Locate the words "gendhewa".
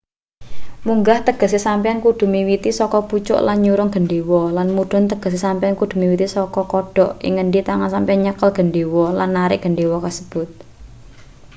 3.95-4.41, 8.57-9.05, 9.65-9.97